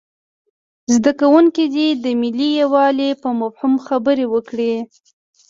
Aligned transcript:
زده 0.93 1.11
کوونکي 1.21 1.63
دې 1.75 1.87
د 2.03 2.05
ملي 2.21 2.49
یووالي 2.61 3.09
په 3.21 3.29
مفهوم 3.39 3.73
خبرې 3.87 4.25
وکړي. 4.33 4.73